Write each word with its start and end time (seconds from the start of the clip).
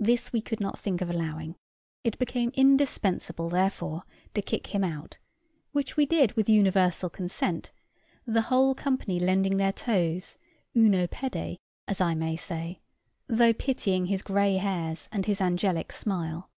This 0.00 0.32
we 0.32 0.40
could 0.40 0.58
not 0.58 0.80
think 0.80 1.00
of 1.00 1.08
allowing: 1.08 1.54
it 2.02 2.18
became 2.18 2.50
indispensable, 2.54 3.48
therefore, 3.48 4.02
to 4.34 4.42
kick 4.42 4.74
him 4.74 4.82
out, 4.82 5.18
which 5.70 5.96
we 5.96 6.06
did 6.06 6.32
with 6.32 6.48
universal 6.48 7.08
consent, 7.08 7.70
the 8.26 8.42
whole 8.42 8.74
company 8.74 9.20
lending 9.20 9.58
their 9.58 9.72
toes 9.72 10.38
uno 10.76 11.06
pede, 11.06 11.56
as 11.86 12.00
I 12.00 12.16
may 12.16 12.34
say, 12.34 12.80
though 13.28 13.52
pitying 13.54 14.06
his 14.06 14.22
gray 14.22 14.56
hairs 14.56 15.08
and 15.12 15.24
his 15.24 15.40
angelic 15.40 15.92
smile. 15.92 16.50